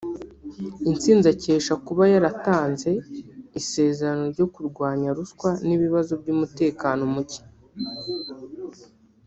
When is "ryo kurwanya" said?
4.33-5.09